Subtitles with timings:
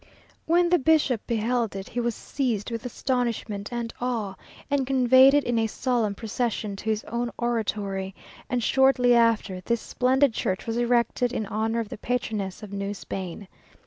[0.47, 4.33] When the bishop beheld it, he was seized with astonishment and awe,
[4.71, 8.15] and conveyed it in a solemn procession to his own oratory,
[8.49, 12.95] and shortly after, this splendid church was erected in honour of the patroness of New
[12.95, 13.47] Spain.